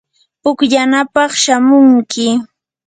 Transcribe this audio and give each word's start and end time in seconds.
pukllanapaq 0.41 1.31
shamunki. 1.43 2.27